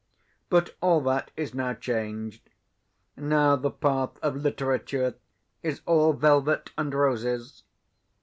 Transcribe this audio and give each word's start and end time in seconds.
But 0.49 0.75
all 0.81 0.99
that 1.01 1.29
is 1.37 1.53
now 1.53 1.75
changed. 1.75 2.49
Now, 3.15 3.55
the 3.55 3.69
path 3.69 4.17
of 4.23 4.35
literature 4.35 5.13
is 5.61 5.81
all 5.85 6.13
velvet 6.13 6.71
and 6.75 6.91
roses. 6.91 7.61